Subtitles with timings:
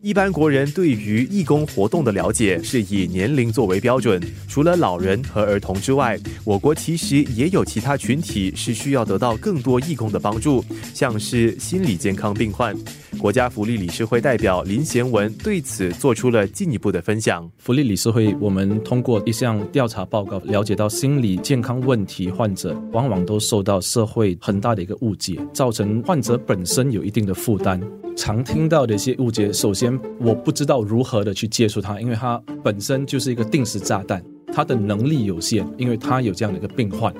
[0.00, 10.64] 一般国人对于义工活动的了解是以年龄作为标准，除了老人和儿童之外，我国其实也有其他群体是需要得到更多义工的帮助，
[10.94, 12.76] 像是心理健康病患。
[13.18, 17.50] 国家福利理事会代表林贤文对此做出了进一步的分享。
[17.58, 27.80] 福利理事会，我们通过一项调查报告了解到，心理健康问题患者往往都受到社会很大的一个误解，造成患者本身有一定的负担。
[28.16, 29.87] 常听到的一些误解，首先
[30.18, 34.20] 我不知道如何的去接触他，因为他本身就是一个定时炸弹，
[34.52, 37.14] 他的能力有限，因为他有这样的一个病患。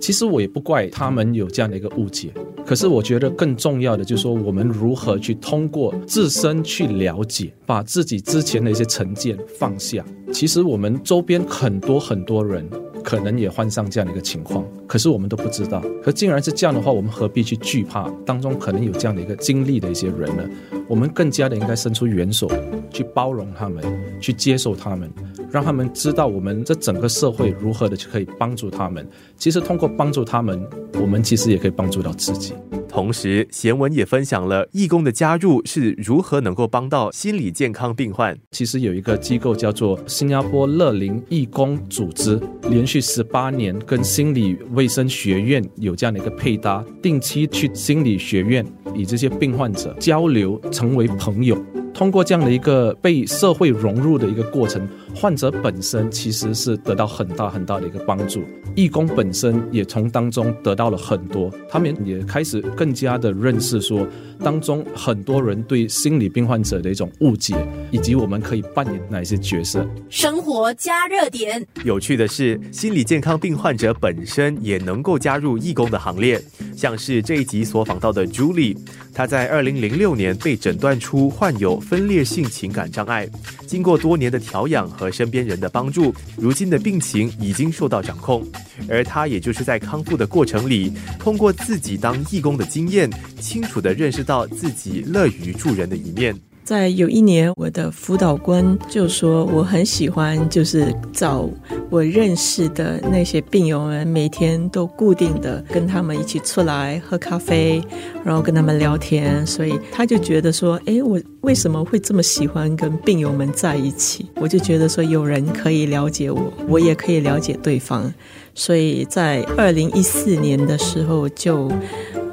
[0.00, 2.32] 其实我也不怪他们有这样的一个误解，
[2.64, 10.02] 可是我觉得更重要的就是说，我们如何去通过自身去了解，把自己之前的一些成见放下。
[10.32, 12.66] 其实我们周边很多很多人。
[13.02, 15.82] 可能也患上这样的一个情况，可是我们都不知道。
[16.02, 18.08] 可竟然是这样的话，我们何必去惧怕？
[18.24, 20.44] 当中可能有这样的一个经历的一些人呢？
[20.88, 22.50] 我们更加的应该伸出援手，
[22.90, 23.82] 去包容他们，
[24.20, 25.10] 去接受他们，
[25.50, 29.06] 让他们知道我们这整个社会如何的去可以帮助他们。
[29.36, 30.60] 其实通过帮助他们，
[31.00, 32.54] 我们其实也可以帮助到自己。
[32.90, 38.36] 同时，贤文也分享了义工的加入是如何能够帮到心理健康病患。
[38.50, 51.56] 其实有一个机构叫做新加坡乐龄义工组织，连续十八年跟心理卫生学院有这样的一个配搭，定期去心理学院与这些病患者交流，成为朋友。
[51.92, 58.42] 通过这样的一个被社会融入的一个过程，患者本身其实是得到很大很大的一个帮助，
[58.74, 64.06] 义工本身也从当中得到了很多，他们也开始更加的认识说，
[64.42, 67.54] 当中很多人对心理病患者的一种误解，
[67.90, 69.86] 以及我们可以扮演哪些角色。
[70.08, 71.66] 生活加热点。
[71.84, 76.40] 有趣的是，心理健康病患者本身也能够加入义工的行列，
[76.76, 78.76] 像是这一集所访到的 Julie，
[79.12, 81.79] 她在二零零六年被诊断出患有。
[81.80, 83.28] 分裂性情感障碍，
[83.66, 88.46] 经过多年的调养和身边人的帮助，如今的病情已经受到掌控。
[88.88, 96.38] 而他也就是在康复的过程里，通过自己当义工的经验，清楚的认识到自己乐于助人的一面。
[96.70, 101.50] 在有一年，我的辅导官就说，我很喜欢，就是找
[101.90, 107.82] 我认识的那些病友们，每天都固定的跟他们一起出来喝咖啡，
[108.22, 109.44] 然后跟他们聊天。
[109.44, 114.26] 所以他就觉得说，哎，我为什么会这么喜欢跟病友们在一起？
[114.36, 118.14] 我就觉得说，有人可以了解我，我也可以了解对方。
[118.54, 121.68] 所以在二零一四年的时候，就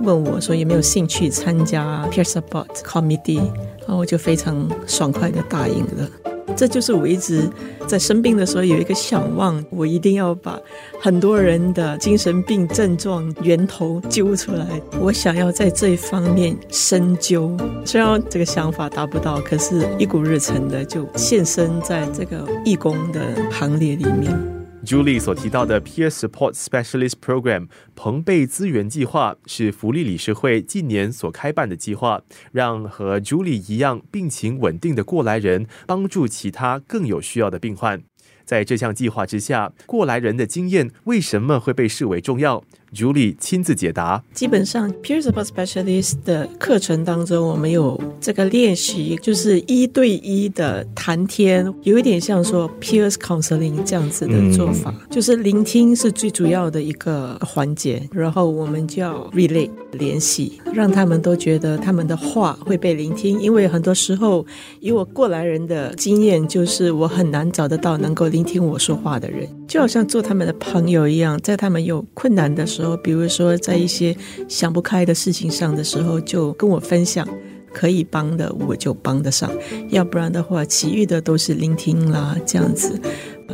[0.01, 3.41] 问我说有没有兴趣参加 peer support committee。
[3.87, 6.07] 然后我就非常爽快的答应了。
[6.55, 7.47] 这就是我一直
[7.85, 10.59] 在生病的时候有一个想望，我一定要把
[10.99, 14.65] 很多人的精神病症状源头揪出来。
[14.99, 17.55] 我想要在这一方面深究。
[17.85, 23.21] 虽然这个想法达不到，可是一股热忱的就现身在这个义工的
[23.51, 24.56] 行列里面。
[24.87, 32.21] Julie 所提到的 Peer Support Specialist Program 朋辈资源计划是福利理事会近年所开办的计划，
[32.53, 38.01] 让和 Julie 一样病情稳定的过来人帮助其他更有需要的病患。
[38.45, 42.63] 在这项计划之下，过来人的经验为什么会被视为重要
[42.95, 44.23] ？Julie 亲自解答。
[44.33, 63.39] 基本上，Peer Support Specialist 的课程当中，我们有这个练习，就是一对一的谈天，有一点像说 Peer Counseling 这样子的做法，就是聆听是最主要的一个环节，然后我们就要 relate 联系，让他们都觉得他们的话会被聆听。
[63.41, 64.45] 因为很多时候，
[64.79, 72.76] 以我过来人的经验，就是我很难找得到能够聆听我说话的人，就好像做他们的朋友一样，在他们有困难的时候。
[72.97, 74.15] 比如说，在一些
[74.47, 77.27] 想不开的事情上的时候，就跟我分享，
[77.73, 79.49] 可以帮的我就帮得上；
[79.89, 82.99] 要不然的话，其余的都是聆听啦，这样子，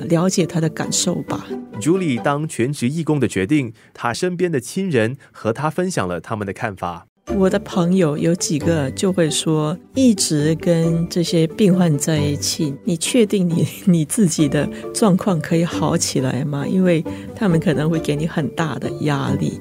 [0.09, 1.45] 了解他的感受吧。
[1.79, 7.07] 朱莉当全职义工的决定，他身边的亲人和他分享了他们的看法。
[7.27, 16.67] 我的朋友有几个就会说，一直跟这些病患在一起，你确定你你自己的状况可以好起来吗？
[16.67, 17.03] 因为
[17.33, 19.59] 他们可能会给你很大的压力。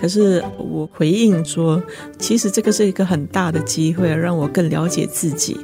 [0.00, 1.82] 可是我回应说，
[2.18, 5.56] 其实这个是一个很大的机会，让我更了解自己。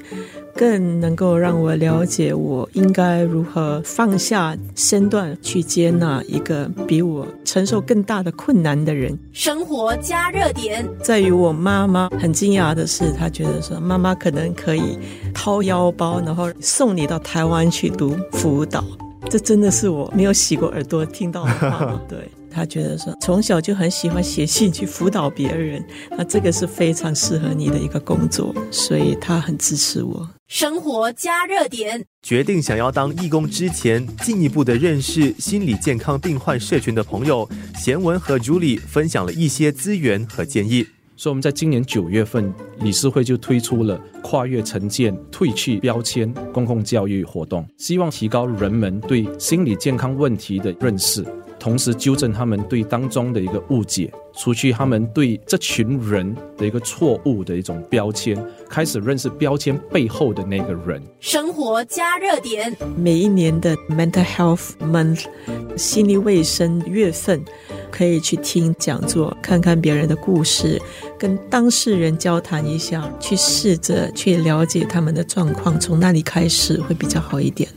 [0.61, 9.19] 更能够让我了解我应该如何放下身段去接纳一个比我承受更大的困难的人。
[9.33, 14.99] 生活加热点，在于我妈妈很惊讶的是，她觉得说妈妈可能可以
[15.33, 18.85] 掏腰包，然后送你到台湾去读辅导。
[19.31, 21.99] 这真的是我没有洗过耳朵听到的话。
[22.07, 22.19] 对
[22.50, 30.29] 他觉得说，从小就很喜欢写信去辅导别人，那这个是非常适合你的一个工作，所以他很支持我。
[30.49, 40.85] 生活加热点，决定想要当义工之前，进一步的认识心理健康病患社群的朋友，贤文和朱莉分享了一些资源和建议。
[41.17, 51.23] 所以我们在今年九月份，理事会就推出了跨越成见、褪去标签公共教育活动，希望提高人们对心理健康问题的认识，
[51.61, 58.37] 同时纠正他们对当中的一个误解，除去他们对这群人的一个错误的一种标签，
[58.69, 61.01] 开始认识标签背后的那个人。
[61.21, 65.27] 生活加热点，每一年的 Mental Health Month
[65.77, 67.45] 心理卫生月份。
[67.93, 70.81] 可以去听讲座，看看别人的故事，
[71.19, 77.69] 跟当事人交谈一下，去试着去了解他们的状况，从那里开始会比较好一点。